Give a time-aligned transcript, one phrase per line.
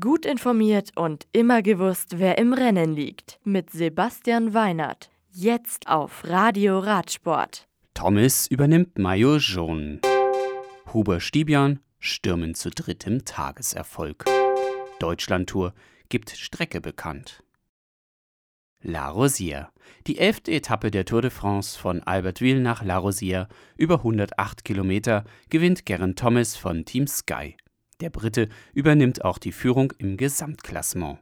[0.00, 3.38] Gut informiert und immer gewusst, wer im Rennen liegt.
[3.44, 5.10] Mit Sebastian Weinert.
[5.30, 7.68] Jetzt auf Radio Radsport.
[7.92, 10.00] Thomas übernimmt Maillot jaune.
[10.94, 14.24] Huber Stibian stürmen zu drittem Tageserfolg.
[15.00, 15.74] Deutschlandtour
[16.08, 17.44] gibt Strecke bekannt.
[18.80, 19.68] La Rosière.
[20.06, 25.24] Die elfte Etappe der Tour de France von Albertville nach La Rosière über 108 Kilometer
[25.50, 27.58] gewinnt Geraint Thomas von Team Sky.
[28.04, 31.20] Der Brite übernimmt auch die Führung im Gesamtklassement.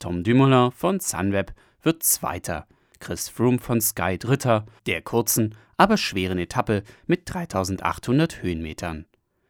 [0.00, 2.66] Tom Dumoulin von Sunweb wird Zweiter,
[2.98, 9.06] Chris Froome von Sky Dritter, der kurzen, aber schweren Etappe mit 3800 Höhenmetern.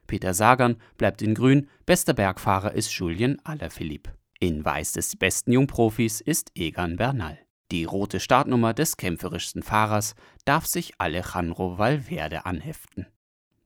[0.07, 4.11] Peter Sagan bleibt in Grün, bester Bergfahrer ist Julien Alaphilippe.
[4.39, 7.39] In Weiß des besten Jungprofis ist Egan Bernal.
[7.73, 13.07] Die rote Startnummer des kämpferischsten Fahrers darf sich Alejandro Valverde anheften.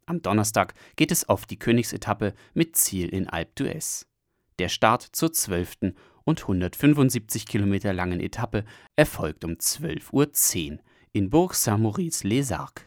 [0.09, 4.07] Am Donnerstag geht es auf die Königsetappe mit Ziel in Alpe d'Huez.
[4.59, 5.93] Der Start zur 12.
[6.25, 8.65] und 175 Kilometer langen Etappe
[8.97, 10.79] erfolgt um 12.10 Uhr
[11.13, 12.87] in Bourg Saint-Maurice-les-Arcs.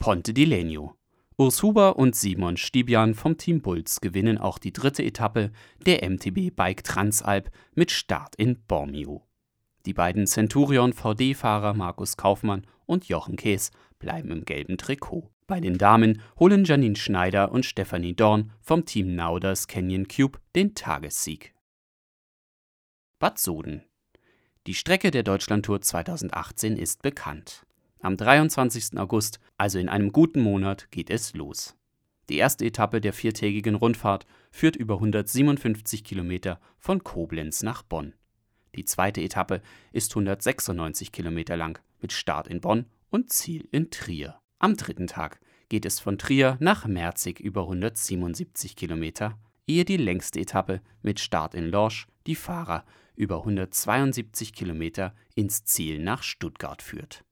[0.00, 0.96] Ponte di Legno.
[1.36, 5.52] Urs Huber und Simon Stibian vom Team Bulls gewinnen auch die dritte Etappe
[5.86, 9.28] der MTB Bike Transalp mit Start in Bormio.
[9.86, 13.70] Die beiden Centurion VD-Fahrer Markus Kaufmann und Jochen Kees
[14.00, 15.33] bleiben im gelben Trikot.
[15.46, 20.74] Bei den Damen holen Janine Schneider und Stefanie Dorn vom Team Nauders Canyon Cube den
[20.74, 21.54] Tagessieg.
[23.18, 23.82] Bad Soden.
[24.66, 27.66] Die Strecke der Deutschlandtour 2018 ist bekannt.
[28.00, 28.96] Am 23.
[28.96, 31.76] August, also in einem guten Monat, geht es los.
[32.30, 38.14] Die erste Etappe der viertägigen Rundfahrt führt über 157 Kilometer von Koblenz nach Bonn.
[38.74, 39.60] Die zweite Etappe
[39.92, 44.40] ist 196 Kilometer lang mit Start in Bonn und Ziel in Trier.
[44.64, 50.40] Am dritten Tag geht es von Trier nach Merzig über 177 Kilometer, ehe die längste
[50.40, 57.26] Etappe mit Start in Lorsch die Fahrer über 172 Kilometer ins Ziel nach Stuttgart führt.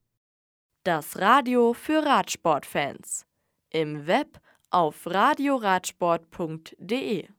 [0.83, 3.25] Das Radio für Radsportfans.
[3.71, 4.39] Im Web
[4.69, 7.29] auf radioradsport.de